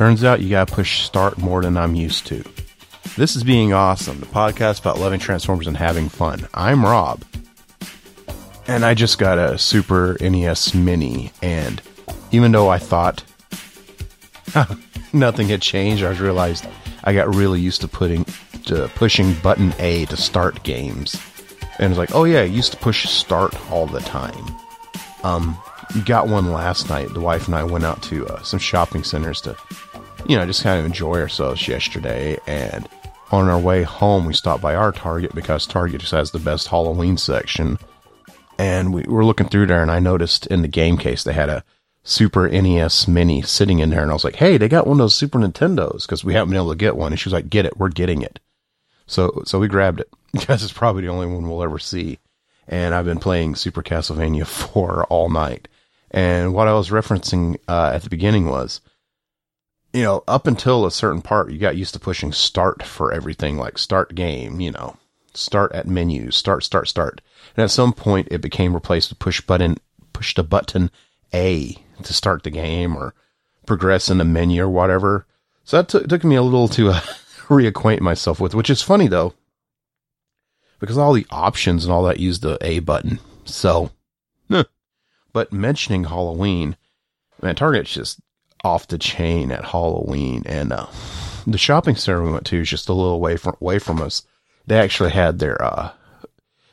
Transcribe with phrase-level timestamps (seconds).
[0.00, 2.42] Turns out you gotta push start more than I'm used to.
[3.18, 6.48] This is Being Awesome, the podcast about loving Transformers and having fun.
[6.54, 7.22] I'm Rob.
[8.66, 11.82] And I just got a Super NES Mini, and
[12.30, 13.22] even though I thought
[15.12, 16.66] nothing had changed, I realized
[17.04, 18.24] I got really used to putting
[18.64, 21.14] to pushing button A to start games.
[21.78, 24.46] And it's like, oh yeah, I used to push start all the time.
[25.24, 25.58] Um,
[26.04, 27.12] got one last night.
[27.12, 29.56] The wife and I went out to uh, some shopping centers to,
[30.30, 32.38] you know, just kind of enjoy ourselves yesterday.
[32.46, 32.88] And
[33.32, 36.68] on our way home, we stopped by our Target because Target just has the best
[36.68, 37.78] Halloween section.
[38.56, 41.48] And we were looking through there, and I noticed in the game case they had
[41.48, 41.64] a
[42.04, 45.04] Super NES Mini sitting in there, and I was like, "Hey, they got one of
[45.04, 47.50] those Super Nintendos because we haven't been able to get one." And she was like,
[47.50, 48.38] "Get it, we're getting it."
[49.08, 52.20] So, so we grabbed it because it's probably the only one we'll ever see.
[52.68, 55.66] And I've been playing Super Castlevania 4 all night.
[56.12, 58.80] And what I was referencing uh, at the beginning was,
[59.92, 63.56] you know, up until a certain part, you got used to pushing start for everything,
[63.56, 64.96] like start game, you know,
[65.34, 67.20] start at menus, start, start, start.
[67.56, 69.78] And at some point, it became replaced with push button,
[70.12, 70.90] push the button
[71.34, 73.14] A to start the game or
[73.66, 75.26] progress in the menu or whatever.
[75.64, 77.00] So that t- took me a little to uh,
[77.48, 79.34] reacquaint myself with, which is funny though,
[80.78, 83.18] because all the options and all that use the A button.
[83.44, 83.90] So,
[85.32, 86.76] but mentioning Halloween,
[87.42, 88.20] man, Target's just
[88.64, 90.86] off the chain at Halloween, and uh,
[91.46, 94.22] the shopping center we went to is just a little way from away from us.
[94.66, 95.92] They actually had their uh,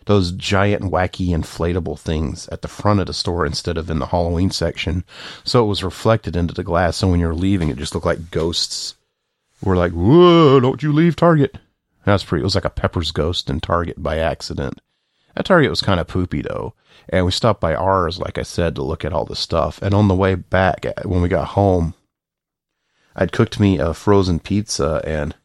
[0.05, 4.07] those giant wacky inflatable things at the front of the store instead of in the
[4.07, 5.03] Halloween section,
[5.43, 6.97] so it was reflected into the glass.
[6.97, 8.95] So when you're leaving, it just looked like ghosts.
[9.63, 10.59] We're like, whoa!
[10.59, 11.57] Don't you leave Target?
[12.05, 12.41] That's pretty.
[12.41, 14.79] It was like a Pepper's ghost in Target by accident.
[15.37, 16.73] That Target was kind of poopy though,
[17.09, 19.79] and we stopped by ours, like I said, to look at all the stuff.
[19.83, 21.93] And on the way back, uh, when we got home,
[23.15, 25.35] I'd cooked me a frozen pizza, and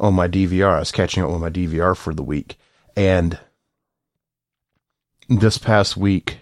[0.00, 2.58] on my DVR, I was catching up with my DVR for the week,
[2.96, 3.38] and
[5.28, 6.38] this past week,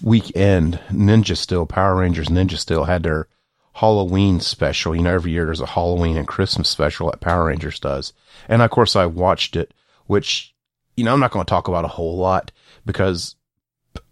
[0.00, 3.26] weekend, Ninja Steel, Power Rangers Ninja Steel had their
[3.74, 4.94] Halloween special.
[4.94, 8.12] You know, every year there's a Halloween and Christmas special that Power Rangers does.
[8.48, 9.74] And of course I watched it,
[10.06, 10.54] which,
[10.98, 12.50] you know, I'm not going to talk about a whole lot
[12.84, 13.36] because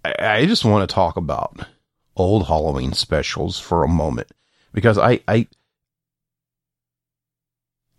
[0.04, 1.66] I, just want to talk about
[2.16, 4.28] old Halloween specials for a moment
[4.72, 5.48] because I, I,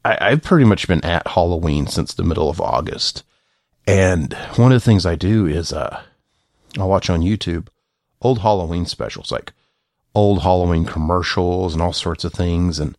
[0.05, 3.25] I, I've pretty much been at Halloween since the middle of August.
[3.85, 6.01] And one of the things I do is, uh,
[6.79, 7.67] I watch on YouTube
[8.21, 9.51] old Halloween specials, like
[10.15, 12.79] old Halloween commercials and all sorts of things.
[12.79, 12.97] And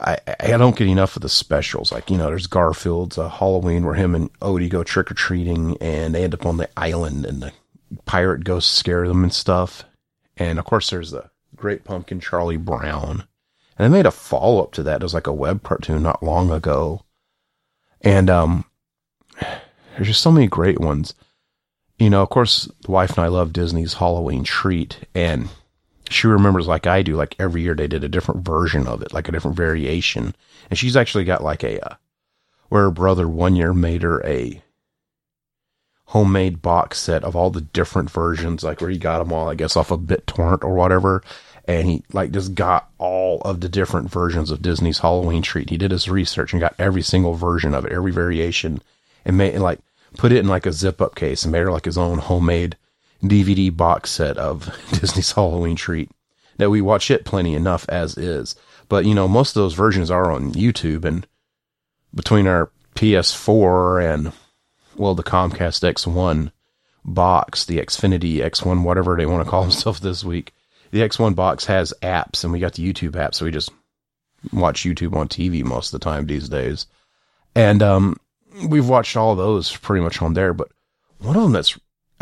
[0.00, 1.92] I, I don't get enough of the specials.
[1.92, 5.76] Like, you know, there's Garfield's uh, Halloween where him and Odie go trick or treating
[5.80, 7.52] and they end up on the island and the
[8.06, 9.84] pirate ghosts scare them and stuff.
[10.36, 13.24] And of course, there's the Great Pumpkin Charlie Brown.
[13.78, 15.00] And they made a follow up to that.
[15.00, 17.04] It was like a web cartoon not long ago.
[18.00, 18.64] And, um,
[19.96, 21.14] there's just so many great ones
[22.02, 25.48] you know, of course, the wife and I love Disney's Halloween treat, and
[26.12, 29.12] she remembers like I do, like every year they did a different version of it,
[29.12, 30.34] like a different variation.
[30.70, 31.94] And she's actually got like a, uh,
[32.68, 34.62] where her brother one year made her a
[36.06, 39.54] homemade box set of all the different versions, like where he got them all, I
[39.54, 41.22] guess, off of BitTorrent or whatever.
[41.66, 45.70] And he like just got all of the different versions of Disney's Halloween treat.
[45.70, 48.82] He did his research and got every single version of it, every variation,
[49.24, 49.78] and made like
[50.18, 52.76] put it in like a zip up case and made her like his own homemade
[53.22, 56.10] DVD box set of Disney's Halloween treat.
[56.58, 58.54] Now we watch it plenty enough as is.
[58.88, 61.26] But you know, most of those versions are on YouTube and
[62.14, 64.32] between our PS4 and
[64.96, 66.52] well, the Comcast X1
[67.04, 70.52] box, the Xfinity X1, whatever they want to call themselves this week.
[70.90, 73.70] The X1 box has apps and we got the YouTube app, so we just
[74.52, 76.86] watch YouTube on TV most of the time these days.
[77.54, 78.16] And um
[78.68, 80.68] we've watched all those pretty much on there, but
[81.18, 81.78] one of them that's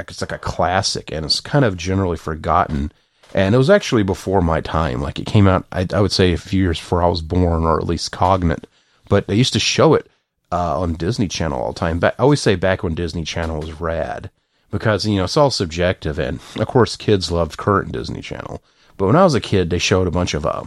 [0.09, 2.93] it's like a classic and it's kind of generally forgotten
[3.35, 5.01] and it was actually before my time.
[5.01, 7.65] Like it came out, I, I would say a few years before I was born,
[7.65, 8.67] or at least cognate.
[9.09, 10.09] But they used to show it
[10.53, 11.99] uh, on Disney Channel all the time.
[11.99, 14.31] But I always say back when Disney Channel was rad,
[14.71, 18.63] because you know it's all subjective, and of course kids loved current Disney Channel.
[18.97, 20.65] But when I was a kid, they showed a bunch of uh,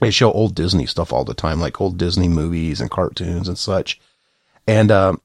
[0.00, 3.58] they show old Disney stuff all the time, like old Disney movies and cartoons and
[3.58, 4.00] such.
[4.66, 5.20] And um,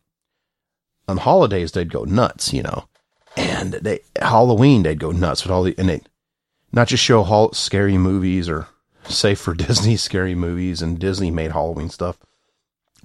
[1.08, 2.88] on holidays, they'd go nuts, you know.
[3.36, 6.02] And they Halloween, they'd go nuts with all the and they
[6.72, 8.68] not just show all scary movies or
[9.04, 12.18] safe for Disney scary movies and Disney made Halloween stuff,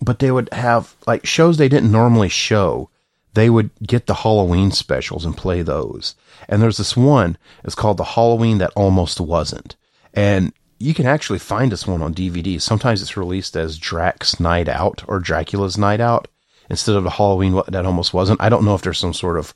[0.00, 2.90] but they would have like shows they didn't normally show.
[3.34, 6.16] They would get the Halloween specials and play those.
[6.48, 9.76] And there's this one, it's called The Halloween That Almost Wasn't.
[10.14, 12.60] And you can actually find this one on DVD.
[12.60, 16.26] Sometimes it's released as Drax Night Out or Dracula's Night Out
[16.68, 18.40] instead of the Halloween what that almost wasn't.
[18.40, 19.54] I don't know if there's some sort of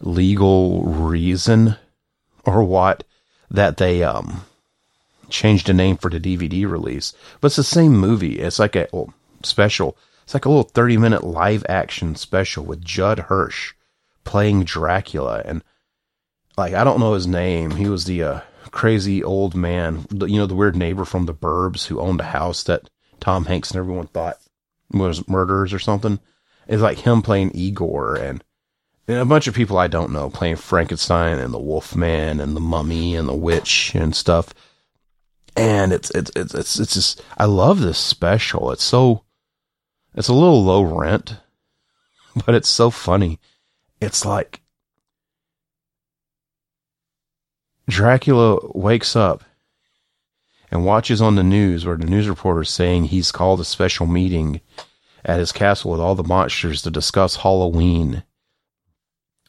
[0.00, 1.76] legal reason
[2.44, 3.04] or what
[3.50, 4.44] that they um
[5.28, 8.38] changed the name for the DVD release, but it's the same movie.
[8.38, 9.12] It's like a well,
[9.42, 9.96] special.
[10.24, 13.72] It's like a little 30 minute live action special with Judd Hirsch
[14.24, 15.64] playing Dracula and
[16.58, 17.70] like I don't know his name.
[17.70, 18.40] He was the uh,
[18.70, 22.64] crazy old man, you know, the weird neighbor from the Burbs who owned a house
[22.64, 22.90] that
[23.20, 24.38] Tom Hanks and everyone thought
[24.90, 26.18] was murderers or something.
[26.68, 28.44] It's like him playing Igor and,
[29.08, 32.60] and a bunch of people I don't know playing Frankenstein and the Wolfman and the
[32.60, 34.52] Mummy and the Witch and stuff.
[35.56, 38.70] And it's it's it's it's, it's just I love this special.
[38.70, 39.24] It's so
[40.14, 41.36] it's a little low rent,
[42.46, 43.40] but it's so funny.
[44.00, 44.60] It's like
[47.88, 49.42] Dracula wakes up
[50.70, 54.06] and watches on the news where the news reporter is saying he's called a special
[54.06, 54.60] meeting
[55.24, 58.22] at his castle with all the monsters to discuss Halloween.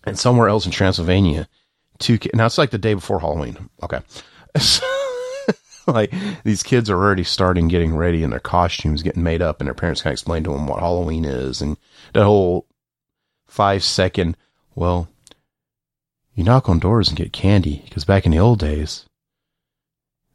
[0.03, 1.47] And somewhere else in Transylvania,
[1.99, 3.69] two ki- now it's like the day before Halloween.
[3.83, 3.99] Okay.
[5.87, 6.13] like
[6.43, 9.73] these kids are already starting getting ready and their costumes getting made up and their
[9.73, 11.77] parents can explain to them what Halloween is and
[12.13, 12.65] that whole
[13.47, 14.37] five second,
[14.75, 15.09] well,
[16.35, 19.05] you knock on doors and get candy because back in the old days,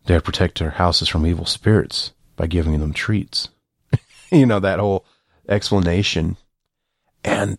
[0.07, 3.49] they'd protect their houses from evil spirits by giving them treats.
[4.33, 5.05] you know, that whole
[5.49, 6.37] explanation.
[7.25, 7.58] And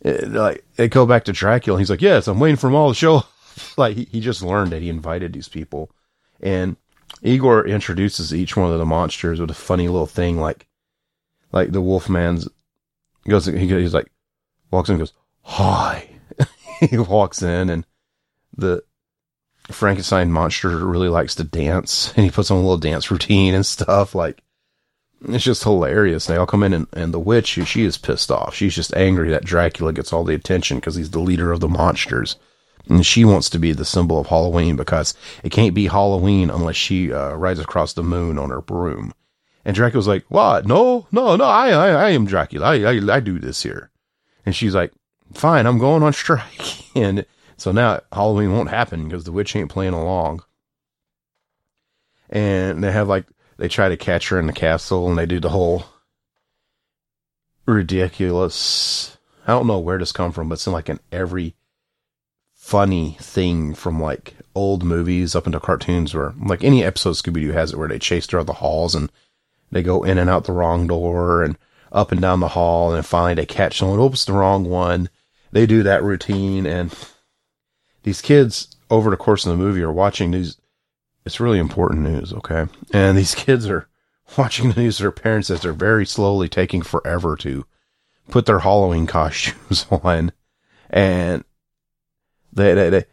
[0.00, 1.76] it, like, they go back to Dracula.
[1.76, 3.22] and he's like, yes, I'm waiting for them all to show.
[3.76, 5.90] like, he, he just learned that he invited these people.
[6.40, 6.76] And
[7.22, 10.66] Igor introduces each one of the monsters with a funny little thing, like,
[11.52, 12.48] like the Wolfman's
[13.28, 14.10] goes, he, goes, he's like,
[14.70, 15.12] walks in and goes,
[15.42, 16.08] hi.
[16.80, 17.86] he walks in and
[18.56, 18.82] the
[19.70, 23.64] Frankenstein monster really likes to dance and he puts on a little dance routine and
[23.64, 24.14] stuff.
[24.14, 24.42] Like,
[25.28, 26.26] it's just hilarious.
[26.26, 28.54] They all come in and, and the witch, she is pissed off.
[28.54, 31.68] She's just angry that Dracula gets all the attention because he's the leader of the
[31.68, 32.36] monsters.
[32.88, 36.76] And she wants to be the symbol of Halloween because it can't be Halloween unless
[36.76, 39.14] she uh, rides across the moon on her broom.
[39.64, 40.66] And Dracula's like, "What?
[40.66, 41.44] No, no, no!
[41.44, 42.66] I, I, I am Dracula.
[42.66, 43.90] I, I, I do this here."
[44.44, 44.92] And she's like,
[45.32, 47.24] "Fine, I'm going on strike." and
[47.56, 50.42] so now Halloween won't happen because the witch ain't playing along.
[52.28, 53.24] And they have like
[53.56, 55.84] they try to catch her in the castle, and they do the whole
[57.66, 59.16] ridiculous.
[59.46, 61.54] I don't know where this come from, but it's in like in every
[62.54, 67.52] funny thing from like old movies up into cartoons where like any episode Scooby Doo
[67.52, 69.12] has it where they chase through the halls and
[69.70, 71.58] they go in and out the wrong door and
[71.92, 75.10] up and down the hall and finally they catch someone, opens the wrong one.
[75.52, 76.94] They do that routine and
[78.02, 80.56] these kids over the course of the movie are watching these
[81.24, 82.66] it's really important news, okay?
[82.92, 83.88] And these kids are
[84.36, 87.64] watching the news their parents as they're very slowly taking forever to
[88.28, 90.32] put their Halloween costumes on.
[90.90, 91.44] And
[92.52, 93.04] they, they, they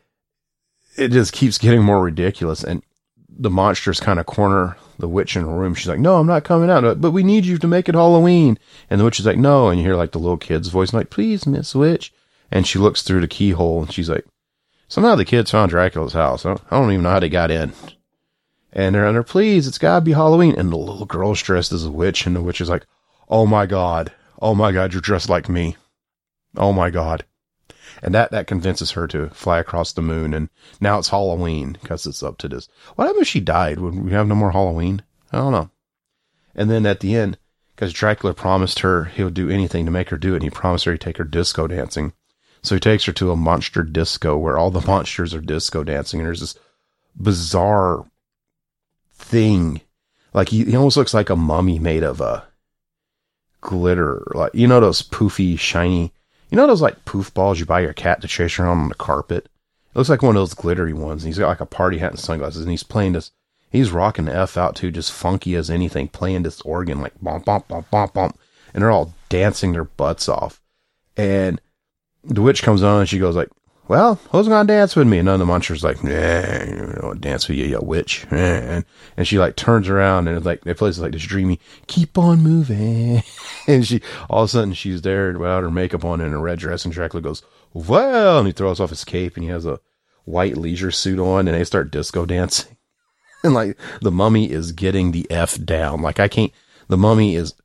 [0.98, 2.63] it just keeps getting more ridiculous.
[2.63, 2.84] And
[3.30, 5.74] the monsters kind of corner the witch in a room.
[5.74, 8.58] She's like, no, I'm not coming out, but we need you to make it Halloween.
[8.89, 9.70] And the witch is like, no.
[9.70, 12.13] And you hear like the little kid's voice, like, please, Miss Witch.
[12.51, 14.25] And she looks through the keyhole and she's like,
[14.88, 16.46] somehow the kids found Dracula's house.
[16.46, 17.74] I don't even know how they got in.
[18.73, 20.55] And they're under, please, it's gotta be Halloween.
[20.57, 22.25] And the little girl's dressed as a witch.
[22.25, 22.85] And the witch is like,
[23.29, 24.11] oh my God.
[24.41, 25.75] Oh my God, you're dressed like me.
[26.57, 27.25] Oh my God.
[28.01, 30.33] And that, that convinces her to fly across the moon.
[30.33, 30.49] And
[30.79, 32.67] now it's Halloween because it's up to this.
[32.95, 33.79] What happened if she died?
[33.79, 35.03] Would we have no more Halloween?
[35.31, 35.69] I don't know.
[36.55, 37.37] And then at the end,
[37.75, 40.49] because Dracula promised her he would do anything to make her do it, and he
[40.49, 42.13] promised her he'd take her disco dancing.
[42.61, 46.19] So he takes her to a monster disco where all the monsters are disco dancing,
[46.19, 46.55] and there's this
[47.15, 48.05] bizarre
[49.21, 49.81] thing.
[50.33, 52.41] Like he, he almost looks like a mummy made of a uh,
[53.61, 56.13] glitter, like you know those poofy, shiny
[56.51, 58.95] you know those like poof balls you buy your cat to chase around on the
[58.95, 59.45] carpet?
[59.45, 61.23] It looks like one of those glittery ones.
[61.23, 63.31] And he's got like a party hat and sunglasses, and he's playing this.
[63.69, 67.45] He's rocking the f out too, just funky as anything, playing this organ like bump
[67.45, 68.39] bump bump bump bump,
[68.73, 70.61] and they're all dancing their butts off.
[71.15, 71.61] And
[72.23, 73.49] the witch comes on and she goes like,
[73.91, 77.50] "Well, who's gonna dance with me?" And of the monsters like, "Nah, you know, dance
[77.50, 78.86] with you, you witch." And
[79.17, 82.41] and she like turns around and it's like it plays like this dreamy, "Keep on
[82.41, 83.21] moving,"
[83.67, 86.60] and she all of a sudden she's there without her makeup on in a red
[86.60, 87.43] dress, and Dracula goes,
[87.74, 89.81] "Well," and he throws off his cape and he has a
[90.24, 92.77] white leisure suit on, and they start disco dancing.
[93.43, 96.01] and like the mummy is getting the f down.
[96.01, 96.53] Like I can't.
[96.88, 97.55] The mummy is.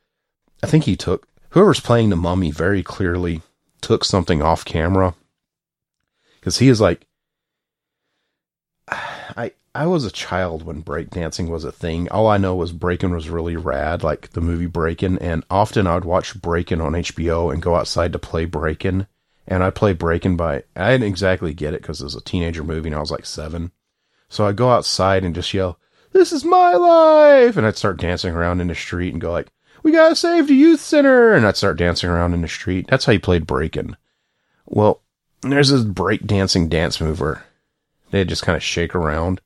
[0.61, 3.43] I think he took whoever's playing the mummy very clearly
[3.81, 5.15] took something off camera
[6.47, 7.05] because he is like.
[8.89, 12.09] I I was a child when breakdancing was a thing.
[12.09, 15.97] All I know was breaking was really rad, like the movie Breakin', and often I
[15.97, 19.09] would watch Breakin' on HBO and go outside to play Breakin'.
[19.49, 22.63] And I play Breakin' by I didn't exactly get it because it was a teenager
[22.63, 23.73] movie and I was like seven.
[24.29, 25.81] So I'd go outside and just yell,
[26.13, 29.49] This is my life and I'd start dancing around in the street and go like,
[29.83, 32.87] We gotta save the youth center and I'd start dancing around in the street.
[32.89, 33.97] That's how you played Breakin'.
[34.65, 35.03] Well,
[35.51, 37.45] there's this break dancing dance mover.
[38.11, 39.41] They'd just kind of shake around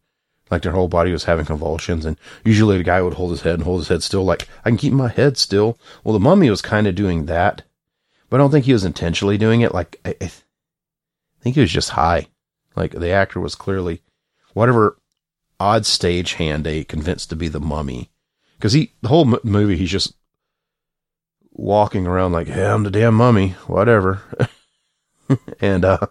[0.50, 2.04] like their whole body was having convulsions.
[2.04, 4.70] And usually the guy would hold his head and hold his head still, like, I
[4.70, 5.78] can keep my head still.
[6.02, 7.62] Well, the mummy was kind of doing that,
[8.28, 9.72] but I don't think he was intentionally doing it.
[9.72, 10.30] Like, I, I
[11.40, 12.26] think he was just high.
[12.74, 14.02] Like, the actor was clearly
[14.52, 14.98] whatever
[15.58, 18.10] odd stage hand they convinced to be the mummy.
[18.58, 20.14] Because he, the whole m- movie, he's just
[21.52, 24.22] walking around like, I'm the damn mummy, whatever.
[25.60, 26.06] and, uh,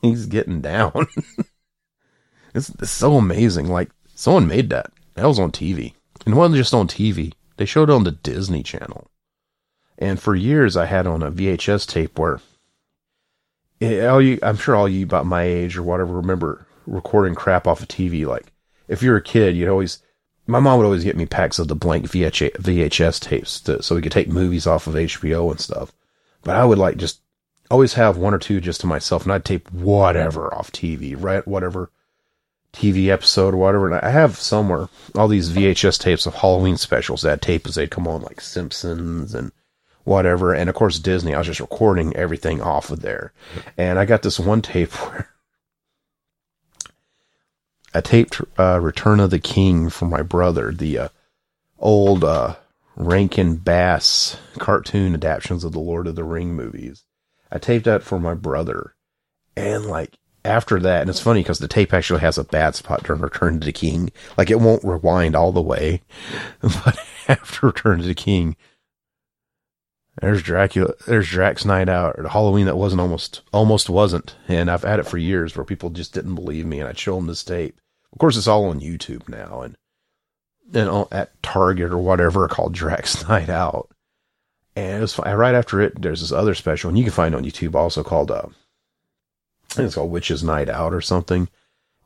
[0.00, 1.06] he's getting down.
[2.54, 3.68] it's, it's so amazing.
[3.68, 4.92] Like, someone made that.
[5.14, 5.94] That was on TV.
[6.24, 7.32] And it wasn't just on TV.
[7.56, 9.08] They showed it on the Disney Channel.
[9.98, 12.40] And for years, I had on a VHS tape where
[13.80, 17.66] eh, all you, I'm sure all you about my age or whatever remember recording crap
[17.66, 18.26] off of TV.
[18.26, 18.52] Like,
[18.88, 20.02] if you're a kid, you'd always,
[20.46, 23.94] my mom would always get me packs of the blank VHS, VHS tapes to, so
[23.94, 25.92] we could take movies off of HBO and stuff.
[26.42, 27.20] But I would like just
[27.72, 31.46] always have one or two just to myself, and I'd tape whatever off TV, right?
[31.48, 31.90] Whatever
[32.72, 33.86] TV episode or whatever.
[33.86, 37.90] And I have somewhere all these VHS tapes of Halloween specials that tape as they'd
[37.90, 39.52] come on, like Simpsons and
[40.04, 40.52] whatever.
[40.54, 43.32] And of course, Disney, I was just recording everything off of there.
[43.76, 45.28] And I got this one tape where
[47.94, 51.08] I taped uh, Return of the King for my brother, the uh,
[51.78, 52.56] old uh,
[52.96, 57.04] Rankin Bass cartoon adaptations of the Lord of the Ring movies.
[57.52, 58.94] I taped that for my brother.
[59.56, 63.04] And like after that, and it's funny because the tape actually has a bad spot
[63.04, 64.10] during Return to the King.
[64.38, 66.00] Like it won't rewind all the way.
[66.60, 68.56] But after Return to the King,
[70.20, 74.34] there's Dracula, there's Drax Night Out, or Halloween that wasn't almost, almost wasn't.
[74.48, 77.16] And I've had it for years where people just didn't believe me and I'd show
[77.16, 77.78] them this tape.
[78.12, 79.76] Of course, it's all on YouTube now and,
[80.74, 83.90] and at Target or whatever called Drax Night Out.
[84.74, 87.44] And it was right after it, there's this other special and you can find on
[87.44, 88.46] YouTube also called, uh,
[89.76, 91.48] it's called Witch's Night Out or something.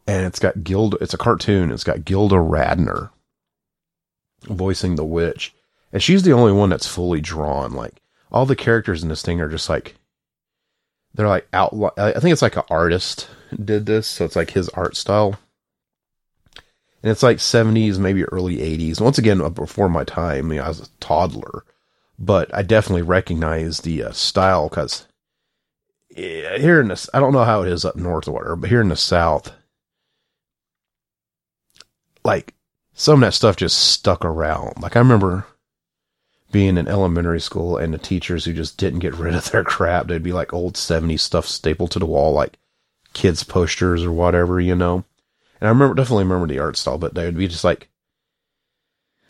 [0.07, 1.73] And it's got Gilda, it's a cartoon.
[1.73, 3.11] It's got Gilda Radner
[4.43, 5.55] voicing the witch.
[5.93, 7.73] And she's the only one that's fully drawn.
[7.73, 7.95] Like
[8.31, 9.97] all the characters in this thing are just like,
[11.15, 11.93] they're like outline.
[11.97, 13.29] I think it's like an artist
[13.65, 14.07] did this.
[14.07, 15.39] So it's like his art style.
[17.03, 19.01] And it's like 70s, maybe early 80s.
[19.01, 21.65] Once again, uh, before my time, you know, I was a toddler.
[22.19, 25.07] But I definitely recognize the uh, style because
[26.17, 28.81] here in this, I don't know how it is up north or whatever, but here
[28.81, 29.53] in the south,
[32.25, 32.55] like
[32.95, 34.81] some of that stuff just stuck around.
[34.81, 35.47] Like I remember
[36.51, 40.07] being in elementary school and the teachers who just didn't get rid of their crap,
[40.07, 42.59] they'd be like old 70s stuff stapled to the wall, like
[43.13, 45.05] kids posters or whatever, you know.
[45.61, 47.89] And I remember definitely remember the art style, but they would be just like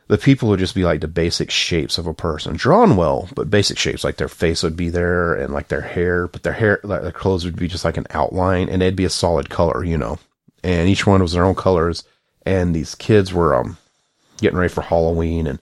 [0.08, 3.50] the people would just be like the basic shapes of a person, drawn well, but
[3.50, 4.04] basic shapes.
[4.04, 7.12] Like their face would be there, and like their hair, but their hair, like their
[7.12, 10.18] clothes would be just like an outline, and they'd be a solid color, you know.
[10.62, 12.04] And each one was their own colors.
[12.44, 13.78] And these kids were um
[14.38, 15.60] getting ready for Halloween, and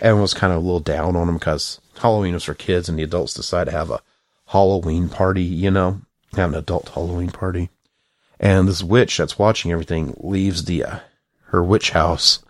[0.00, 2.98] everyone was kind of a little down on them because Halloween was for kids, and
[2.98, 4.02] the adults decided to have a
[4.48, 6.02] Halloween party, you know,
[6.34, 7.70] have an adult Halloween party.
[8.38, 10.98] And this witch that's watching everything leaves the uh,
[11.46, 12.40] her witch house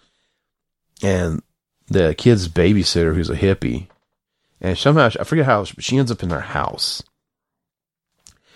[1.03, 1.43] and
[1.89, 3.89] the kid's babysitter, who's a hippie,
[4.61, 7.03] and somehow I forget how she ends up in their house.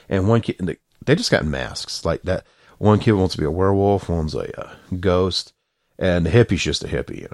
[0.09, 2.45] And one kid, they just got masks like that.
[2.79, 5.53] One kid wants to be a werewolf, one's a uh, ghost,
[5.99, 7.29] and the hippie's just a hippie, you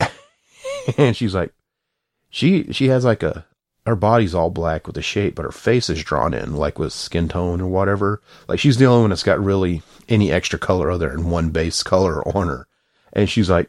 [0.00, 0.08] know.
[0.96, 1.52] and she's like,
[2.30, 3.44] she she has like a
[3.86, 6.92] her body's all black with the shape, but her face is drawn in like with
[6.92, 8.22] skin tone or whatever.
[8.46, 11.82] Like she's the only one that's got really any extra color other than one base
[11.82, 12.66] color on her.
[13.12, 13.68] And she's like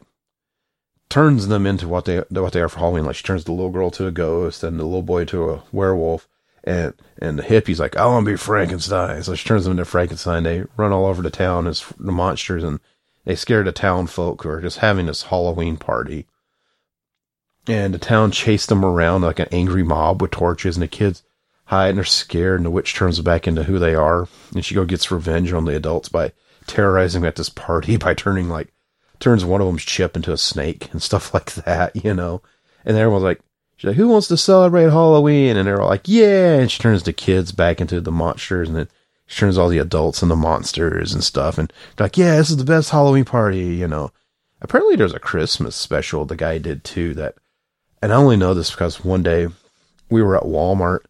[1.12, 3.04] turns them into what they what they are for Halloween.
[3.04, 5.62] Like she turns the little girl to a ghost and the little boy to a
[5.72, 6.28] werewolf.
[6.64, 9.22] And and the hippie's like, I want to be Frankenstein.
[9.22, 10.42] So she turns them into Frankenstein.
[10.42, 12.80] They run all over the town as the monsters and
[13.24, 16.26] they scare the town folk who are just having this Halloween party
[17.66, 21.22] and the town chased them around like an angry mob with torches, and the kids
[21.66, 24.64] hide and are scared, and the witch turns them back into who they are, and
[24.64, 26.32] she go gets revenge on the adults by
[26.66, 28.72] terrorizing at this party by turning like
[29.22, 32.42] turns one of them's chip into a snake and stuff like that, you know.
[32.84, 33.40] And everyone's like,
[33.84, 35.56] like, who wants to celebrate Halloween?
[35.56, 36.60] And they're all like, yeah.
[36.60, 38.88] And she turns the kids back into the monsters, and then
[39.26, 41.58] she turns all the adults into monsters and stuff.
[41.58, 44.12] And they're like, yeah, this is the best Halloween party, you know.
[44.60, 47.34] Apparently, there's a Christmas special the guy did too that
[48.02, 49.46] and I only know this because one day
[50.10, 51.04] we were at Walmart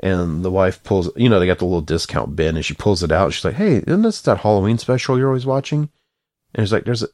[0.00, 3.02] and the wife pulls, you know, they got the little discount bin and she pulls
[3.02, 3.34] it out.
[3.34, 5.90] she's like, Hey, isn't this that Halloween special you're always watching?
[6.54, 7.08] And it's like, there's a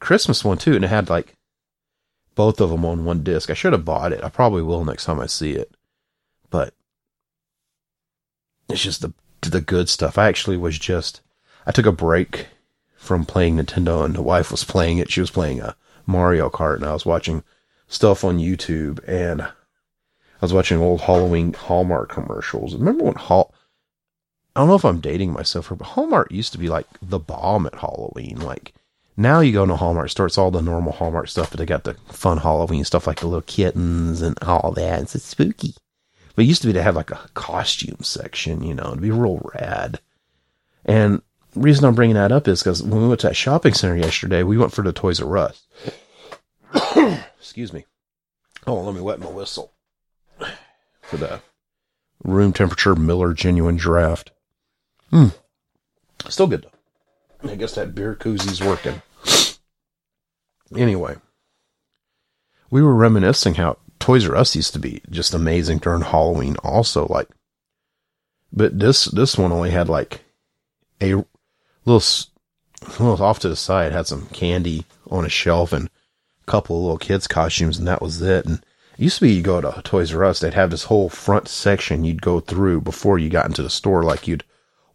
[0.00, 0.74] Christmas one too.
[0.74, 1.34] And it had like
[2.34, 3.50] both of them on one disc.
[3.50, 4.24] I should have bought it.
[4.24, 5.74] I probably will next time I see it,
[6.50, 6.74] but
[8.68, 10.18] it's just the, the good stuff.
[10.18, 11.20] I actually was just,
[11.66, 12.46] I took a break
[12.96, 15.10] from playing Nintendo and the wife was playing it.
[15.10, 15.76] She was playing a
[16.06, 17.42] Mario Kart and I was watching
[17.88, 19.50] stuff on YouTube and I
[20.40, 22.74] was watching old Halloween Hallmark commercials.
[22.74, 23.54] Remember when Hall
[24.54, 27.18] I don't know if I'm dating myself here, but Hallmark used to be like the
[27.18, 28.40] bomb at Halloween.
[28.40, 28.74] Like
[29.20, 31.84] now you go to Hallmark store, it's all the normal Hallmark stuff, but they got
[31.84, 35.02] the fun Halloween stuff like the little kittens and all that.
[35.02, 35.74] It's, it's spooky.
[36.34, 39.10] But it used to be to have like a costume section, you know, to be
[39.10, 40.00] real rad.
[40.86, 41.20] And
[41.54, 44.42] reason I'm bringing that up is because when we went to that shopping center yesterday,
[44.42, 45.66] we went for the Toys R Us.
[47.38, 47.84] Excuse me.
[48.66, 49.72] Oh, let me wet my whistle
[51.02, 51.42] for the
[52.24, 54.30] room temperature Miller Genuine Draft.
[55.10, 55.28] Hmm.
[56.28, 57.50] Still good though.
[57.50, 59.02] I guess that beer koozy's working.
[60.76, 61.16] Anyway,
[62.70, 66.56] we were reminiscing how Toys R Us used to be just amazing during Halloween.
[66.62, 67.28] Also, like,
[68.52, 70.22] but this this one only had like
[71.00, 71.24] a
[71.84, 72.02] little,
[72.98, 76.82] little off to the side had some candy on a shelf and a couple of
[76.82, 78.46] little kids costumes and that was it.
[78.46, 78.64] And
[78.98, 81.48] it used to be you go to Toys R Us, they'd have this whole front
[81.48, 84.02] section you'd go through before you got into the store.
[84.02, 84.44] Like you'd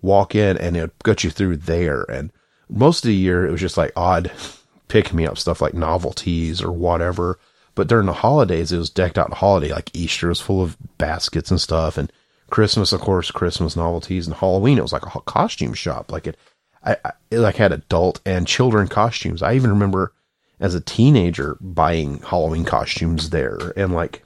[0.02, 2.04] walk in and it would got you through there.
[2.04, 2.32] And
[2.69, 4.32] most of the year it was just like odd
[4.88, 7.39] pick me up stuff like novelties or whatever.
[7.74, 9.71] But during the holidays, it was decked out holiday.
[9.71, 12.12] Like Easter was full of baskets and stuff, and
[12.50, 16.12] Christmas, of course, Christmas novelties, and Halloween, it was like a costume shop.
[16.12, 16.38] Like it,
[16.84, 19.41] I, I it like had adult and children costumes.
[19.41, 20.13] I even remember
[20.60, 23.74] as a teenager buying Halloween costumes there.
[23.76, 24.24] And like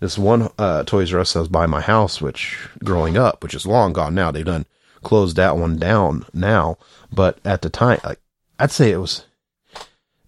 [0.00, 3.54] this one uh, Toys R Us that was by my house, which growing up, which
[3.54, 4.66] is long gone now, they've done
[5.02, 6.76] closed that one down now.
[7.12, 8.20] But at the time, like
[8.58, 9.24] I'd say it was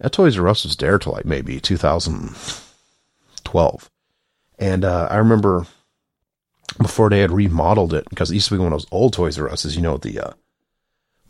[0.03, 3.89] that Toys R Us was there till like maybe 2012.
[4.59, 5.65] And uh, I remember
[6.77, 9.39] before they had remodeled it because it used to be one of those old Toys
[9.39, 10.33] R Us, you know, the uh,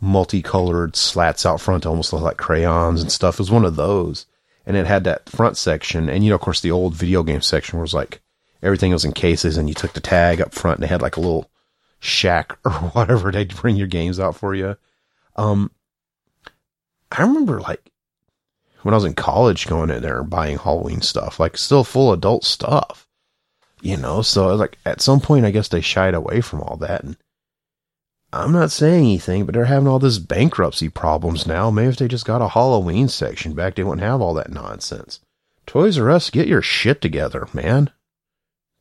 [0.00, 3.36] multicolored slats out front, almost look like crayons and stuff.
[3.36, 4.26] It was one of those.
[4.66, 6.08] And it had that front section.
[6.08, 8.22] And, you know, of course, the old video game section was like
[8.60, 11.16] everything was in cases and you took the tag up front and they had like
[11.16, 11.48] a little
[12.00, 13.30] shack or whatever.
[13.30, 14.76] They'd bring your games out for you.
[15.36, 15.70] Um,
[17.12, 17.92] I remember like
[18.84, 22.12] when I was in college going in there and buying Halloween stuff, like still full
[22.12, 23.08] adult stuff,
[23.80, 24.20] you know?
[24.20, 27.02] So like at some point, I guess they shied away from all that.
[27.02, 27.16] And
[28.30, 31.70] I'm not saying anything, but they're having all this bankruptcy problems now.
[31.70, 35.20] Maybe if they just got a Halloween section back, they wouldn't have all that nonsense.
[35.66, 37.90] Toys R Us, get your shit together, man.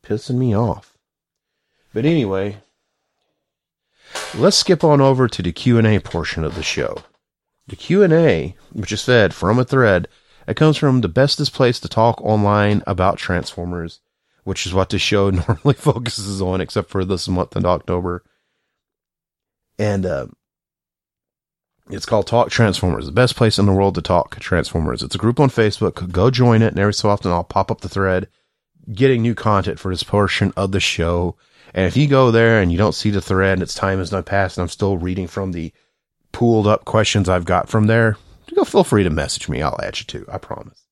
[0.06, 0.98] Pissing me off.
[1.94, 2.58] But anyway,
[4.36, 7.04] let's skip on over to the Q&A portion of the show.
[7.68, 10.08] The Q&A, which is fed from a thread,
[10.48, 14.00] it comes from the bestest place to talk online about Transformers,
[14.44, 18.24] which is what the show normally focuses on, except for this month in October
[19.80, 20.28] and uh,
[21.90, 25.04] it's called Talk Transformers, the best place in the world to talk Transformers.
[25.04, 26.12] It's a group on Facebook.
[26.12, 28.30] Go join it, and every so often I'll pop up the thread,
[28.92, 31.36] getting new content for this portion of the show.
[31.74, 34.12] And if you go there and you don't see the thread, and its time has
[34.12, 35.74] not passed, and I'm still reading from the
[36.34, 38.18] pooled up questions I've got from there,
[38.54, 39.62] go feel free to message me.
[39.62, 40.26] I'll add you too.
[40.30, 40.84] I promise.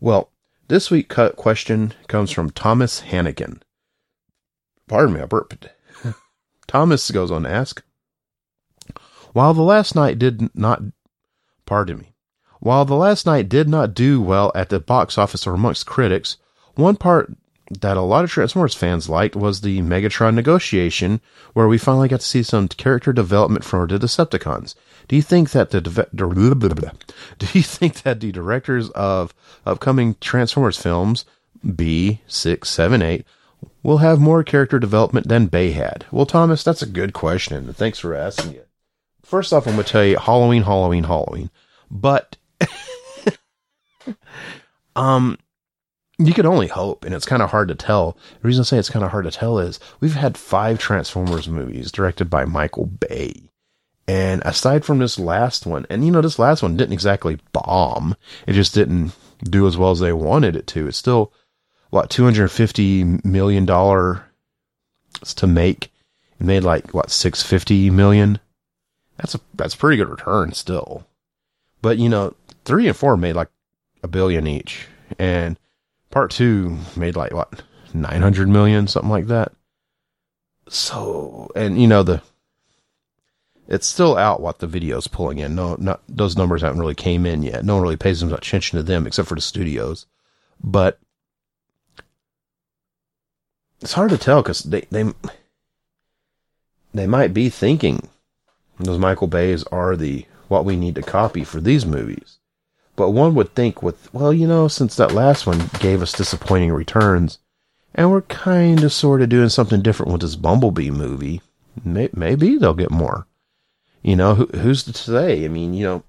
[0.00, 0.32] Well,
[0.68, 3.62] this week question comes from Thomas Hannigan.
[4.88, 5.68] Pardon me, I burped.
[6.66, 7.82] Thomas goes on to ask,
[9.32, 10.82] while the Last Knight did not,
[11.66, 12.14] pardon me,
[12.60, 16.38] while the Last Knight did not do well at the box office or amongst critics,
[16.74, 17.32] one part
[17.70, 21.20] that a lot of Transformers fans liked was the Megatron negotiation,
[21.52, 24.74] where we finally got to see some character development for the Decepticons.
[25.06, 25.80] Do you think that the
[27.38, 31.24] do you think that the directors of upcoming Transformers films
[31.74, 33.24] B six seven eight
[33.82, 36.06] will have more character development than Bay had?
[36.10, 37.56] Well, Thomas, that's a good question.
[37.56, 38.68] and Thanks for asking it.
[39.22, 41.50] First off, I'm going to tell you Halloween, Halloween, Halloween.
[41.90, 42.36] But
[44.96, 45.38] um
[46.18, 48.16] you could only hope, and it's kind of hard to tell.
[48.42, 51.48] The reason I say it's kind of hard to tell is we've had five Transformers
[51.48, 53.48] movies directed by Michael Bay.
[54.08, 58.16] And aside from this last one, and you know, this last one didn't exactly bomb.
[58.46, 59.12] It just didn't
[59.44, 60.88] do as well as they wanted it to.
[60.88, 61.32] It's still,
[61.90, 65.92] what, $250 million to make.
[66.40, 68.40] It made like, what, 650 million?
[69.18, 71.06] That's a, that's a pretty good return still.
[71.80, 73.50] But, you know, three and four made like
[74.02, 74.88] a billion each.
[75.18, 75.58] And
[76.10, 77.62] part two made like, what,
[77.94, 79.52] 900 million, something like that.
[80.68, 82.22] So, and you know, the,
[83.68, 85.54] it's still out what the video's pulling in.
[85.54, 87.64] No, not those numbers haven't really came in yet.
[87.64, 90.06] No one really pays them much attention to them except for the studios.
[90.62, 90.98] But
[93.80, 95.12] it's hard to tell because they they
[96.94, 98.08] they might be thinking
[98.78, 102.37] those Michael Bays are the what we need to copy for these movies.
[102.98, 106.72] But one would think with well, you know, since that last one gave us disappointing
[106.72, 107.38] returns,
[107.94, 111.40] and we're kind of sort of doing something different with this Bumblebee movie,
[111.84, 113.28] may, maybe they'll get more.
[114.02, 115.44] You know, who, who's to say?
[115.44, 116.02] I mean, you know,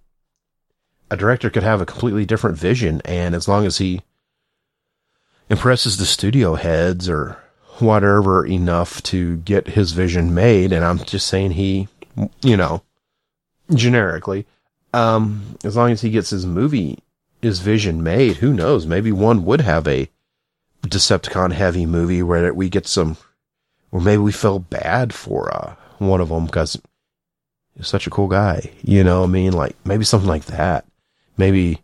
[1.12, 4.02] a director could have a completely different vision, and as long as he
[5.48, 7.38] impresses the studio heads or
[7.78, 11.88] whatever enough to get his vision made, and I'm just saying he,
[12.42, 12.82] you know,
[13.72, 14.48] generically,
[14.94, 17.00] um, as long as he gets his movie,
[17.42, 18.86] his vision made, who knows?
[18.86, 20.10] Maybe one would have a
[20.84, 23.18] Decepticon heavy movie where we get some,
[23.92, 26.80] or maybe we feel bad for uh, one of them because
[27.76, 28.72] he's such a cool guy.
[28.82, 30.86] You know, I mean, like maybe something like that.
[31.38, 31.82] Maybe,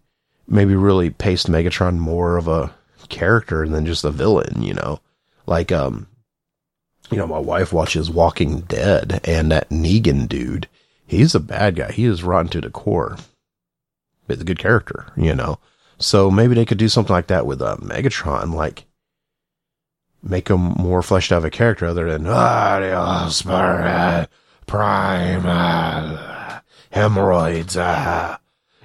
[0.47, 2.73] maybe really paste Megatron more of a
[3.09, 4.61] character than just a villain.
[4.61, 4.99] You know,
[5.45, 6.07] like um,
[7.11, 10.67] you know, my wife watches Walking Dead, and that Negan dude,
[11.05, 11.91] he's a bad guy.
[11.91, 13.17] He is rotten to the core.
[14.27, 15.59] It's a good character, you know.
[15.97, 18.85] So maybe they could do something like that with uh, Megatron, like
[20.21, 24.25] make him more fleshed out of a character other than ah,
[24.65, 26.17] primal
[26.91, 27.77] hemorrhoids.
[27.77, 28.37] Uh,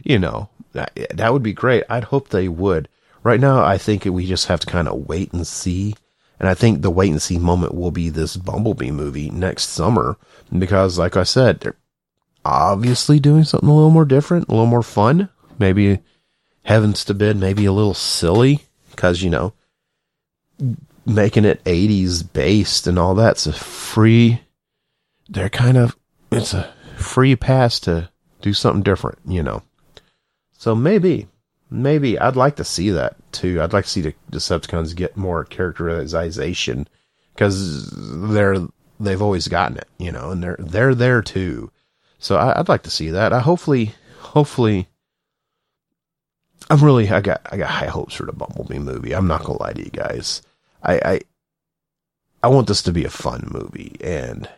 [0.04, 1.84] you know, that, that would be great.
[1.88, 2.88] I'd hope they would.
[3.22, 5.94] Right now, I think we just have to kind of wait and see.
[6.38, 10.16] And I think the wait and see moment will be this Bumblebee movie next summer.
[10.56, 11.76] Because, like I said, they're
[12.44, 15.28] obviously doing something a little more different, a little more fun.
[15.58, 16.00] Maybe,
[16.64, 18.64] heavens to bid, maybe a little silly.
[18.90, 19.54] Because, you know,
[21.06, 24.40] making it 80s based and all that's a free
[25.30, 25.96] they're kind of
[26.32, 28.10] it's a free pass to
[28.42, 29.62] do something different, you know.
[30.52, 31.28] So maybe,
[31.70, 33.62] maybe I'd like to see that too.
[33.62, 36.88] I'd like to see the Decepticons get more characterization
[37.34, 38.58] because they're
[38.98, 41.70] they've always gotten it, you know, and they're they're there too.
[42.20, 43.32] So I, would like to see that.
[43.32, 44.86] I hopefully, hopefully,
[46.70, 49.14] I'm really I got I got high hopes for the Bumblebee movie.
[49.14, 50.42] I'm not gonna lie to you guys.
[50.82, 51.20] I I
[52.44, 54.48] I want this to be a fun movie and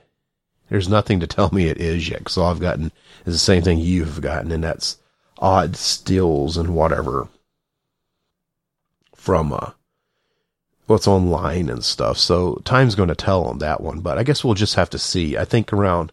[0.73, 2.29] there's nothing to tell me it is yet.
[2.31, 2.93] So all I've gotten
[3.27, 4.97] is the same thing you've gotten, and that's
[5.39, 7.29] odd stills and whatever
[9.15, 9.73] from uh,
[10.87, 12.17] what's online and stuff.
[12.17, 14.99] So time's going to tell on that one, but I guess we'll just have to
[14.99, 15.37] see.
[15.37, 16.11] I think around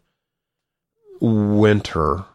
[1.20, 2.26] winter,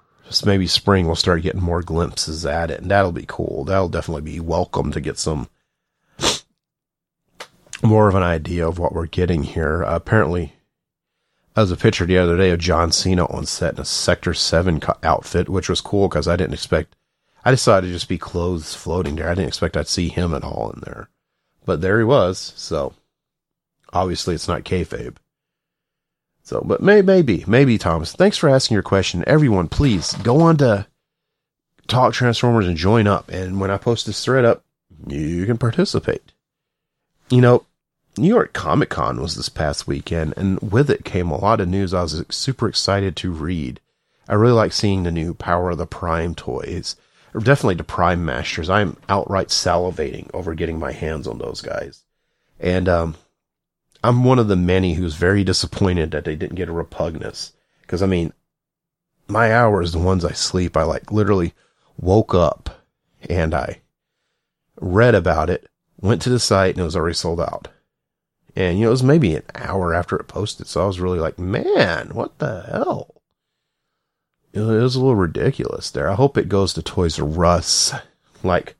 [0.44, 3.64] maybe spring, we'll start getting more glimpses at it, and that'll be cool.
[3.64, 5.48] That'll definitely be welcome to get some
[7.82, 9.84] more of an idea of what we're getting here.
[9.84, 10.54] Uh, apparently,
[11.54, 14.34] I was a picture the other day of John Cena on set in a Sector
[14.34, 16.96] 7 outfit, which was cool because I didn't expect,
[17.44, 19.28] I decided to just be clothes floating there.
[19.28, 21.08] I didn't expect I'd see him at all in there.
[21.64, 22.94] But there he was, so
[23.92, 25.16] obviously it's not kayfabe.
[26.44, 28.12] So, but may, maybe, maybe, Thomas.
[28.12, 29.24] Thanks for asking your question.
[29.26, 30.86] Everyone, please go on to
[31.88, 33.30] Talk Transformers and join up.
[33.30, 34.62] And when I post this thread up,
[35.06, 36.32] you can participate.
[37.30, 37.64] You know,
[38.18, 41.68] New York Comic Con was this past weekend, and with it came a lot of
[41.68, 43.80] news I was super excited to read.
[44.28, 46.96] I really like seeing the new Power of the Prime toys.
[47.32, 48.70] Or definitely the Prime Masters.
[48.70, 52.04] I'm outright salivating over getting my hands on those guys.
[52.60, 53.16] And um,
[54.04, 57.52] I'm one of the many who's very disappointed that they didn't get a repugnus.
[57.80, 58.34] Because, I mean,
[59.28, 61.54] my hours, the ones I sleep, I like literally
[61.96, 62.84] woke up
[63.30, 63.80] and I
[64.78, 67.68] read about it, went to the site, and it was already sold out
[68.56, 70.66] And, you know, it was maybe an hour after it posted.
[70.66, 73.22] So I was really like, man, what the hell?
[74.52, 76.08] It was a little ridiculous there.
[76.08, 77.92] I hope it goes to Toys R Us.
[78.42, 78.76] Like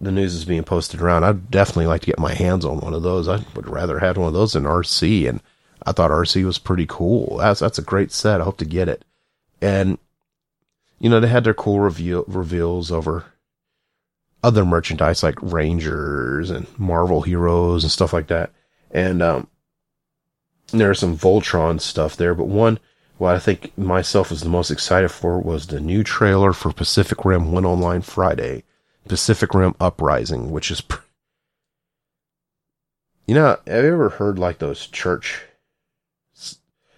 [0.00, 1.24] the news is being posted around.
[1.24, 3.28] I'd definitely like to get my hands on one of those.
[3.28, 5.28] I would rather have one of those than Arcee.
[5.28, 5.40] And
[5.84, 7.38] I thought Arcee was pretty cool.
[7.38, 8.40] That's, that's a great set.
[8.40, 9.04] I hope to get it.
[9.60, 9.98] And,
[10.98, 13.24] you know, they had their cool reveal, reveals over
[14.42, 18.52] other merchandise like Rangers and Marvel heroes and stuff like that.
[18.90, 19.48] And um,
[20.68, 22.78] there's some Voltron stuff there, but one
[23.18, 27.24] what I think myself was the most excited for was the new trailer for Pacific
[27.24, 28.64] Rim Went Online Friday,
[29.08, 31.00] Pacific Rim Uprising, which is, pr-
[33.26, 35.42] you know, have you ever heard like those church,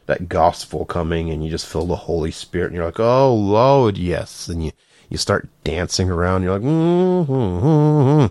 [0.06, 3.98] that gospel coming and you just feel the Holy Spirit and you're like, oh Lord,
[3.98, 4.72] yes, and you
[5.08, 6.42] you start dancing around.
[6.42, 8.26] You're like, mm-hmm.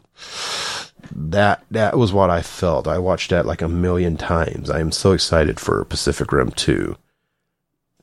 [1.32, 2.88] that that was what I felt.
[2.88, 4.70] I watched that like a million times.
[4.70, 6.96] I am so excited for Pacific Rim 2.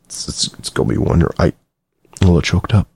[0.04, 1.32] It's, it's, it's gonna be wonder.
[1.38, 1.52] I
[2.20, 2.88] I'm a little choked up.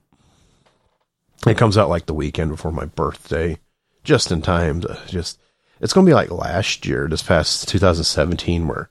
[1.47, 3.59] It comes out like the weekend before my birthday,
[4.03, 5.39] just in time to just.
[5.81, 8.89] It's gonna be like last year, this past 2017, where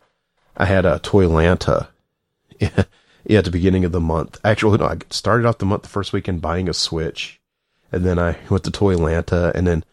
[0.57, 1.89] I had a Toylanta.
[2.61, 4.41] yeah, at the beginning of the month.
[4.43, 7.41] Actually, no, I started off the month the first weekend buying a Switch,
[7.93, 9.85] and then I went to Toylanta, and then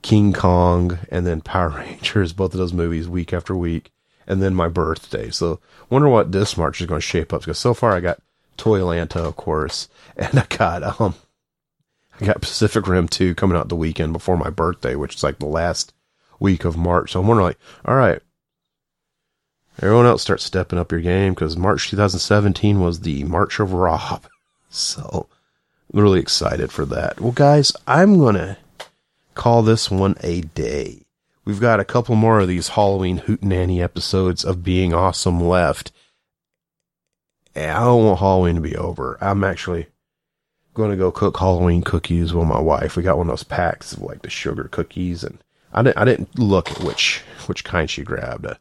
[0.00, 3.90] King Kong, and then Power Rangers, both of those movies week after week,
[4.26, 5.30] and then my birthday.
[5.30, 7.40] So, wonder what this March is going to shape up.
[7.40, 8.20] Because so far, I got
[8.56, 11.14] Toylanta, of course, and I got um,
[12.24, 15.46] got Pacific Rim 2 coming out the weekend before my birthday, which is like the
[15.46, 15.92] last
[16.38, 17.12] week of March.
[17.12, 18.20] So I'm wondering, like, all right,
[19.82, 24.24] Everyone else start stepping up your game because March 2017 was the March of Rob.
[24.76, 25.28] So,
[25.92, 27.20] I'm really excited for that.
[27.20, 28.56] Well, guys, I'm going to
[29.36, 31.02] call this one a day.
[31.44, 35.92] We've got a couple more of these Halloween Hootenanny episodes of Being Awesome left.
[37.54, 39.16] I don't want Halloween to be over.
[39.20, 39.86] I'm actually
[40.74, 42.96] going to go cook Halloween cookies with my wife.
[42.96, 46.04] We got one of those packs of like the sugar cookies, and I didn't I
[46.04, 48.46] didn't look at which which kind she grabbed.
[48.46, 48.54] Uh,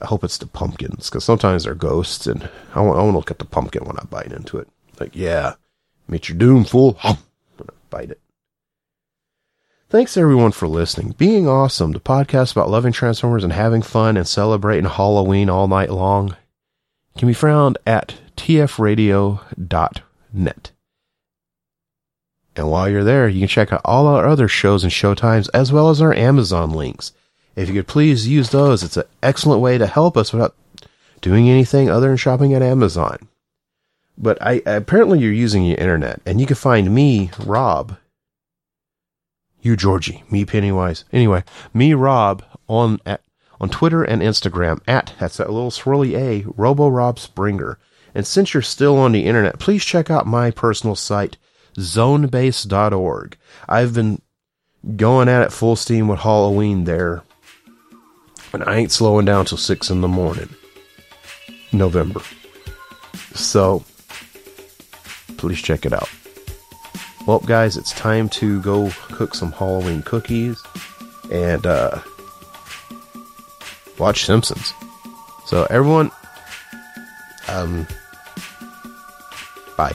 [0.00, 3.18] I hope it's the pumpkins because sometimes they're ghosts, and I want, I want to
[3.18, 4.68] look at the pumpkin when I bite into it.
[4.98, 5.54] Like, yeah,
[6.08, 6.96] meet your doom, fool.
[7.00, 7.18] Hum,
[7.90, 8.20] bite it.
[9.90, 11.16] Thanks everyone for listening.
[11.18, 15.90] Being awesome, the podcast about loving Transformers and having fun and celebrating Halloween all night
[15.90, 16.36] long,
[17.18, 19.40] can be found at tfradio.net.
[22.56, 25.72] And while you're there, you can check out all our other shows and showtimes as
[25.72, 27.12] well as our Amazon links.
[27.56, 30.54] If you could please use those, it's an excellent way to help us without
[31.20, 33.28] doing anything other than shopping at Amazon.
[34.16, 37.96] But I apparently you're using your internet, and you can find me, Rob.
[39.62, 41.04] You, Georgie, me, Pennywise.
[41.12, 43.22] Anyway, me, Rob, on at
[43.60, 47.78] on Twitter and Instagram at that's that little swirly A, Robo Rob Springer.
[48.14, 51.36] And since you're still on the internet, please check out my personal site,
[51.80, 53.36] zonebase.org.
[53.68, 54.20] I've been
[54.96, 57.22] going at it full steam with Halloween there
[58.52, 60.48] and I ain't slowing down till 6 in the morning.
[61.72, 62.20] November.
[63.34, 63.84] So,
[65.36, 66.10] please check it out.
[67.26, 70.60] Well, guys, it's time to go cook some Halloween cookies
[71.30, 72.00] and uh,
[73.98, 74.72] watch Simpsons.
[75.46, 76.10] So, everyone,
[77.48, 77.86] um,
[79.76, 79.94] bye.